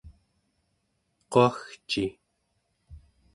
quagci 1.31 2.05